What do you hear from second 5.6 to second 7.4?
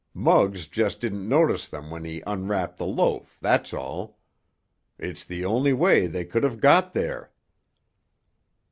way they could have got there!"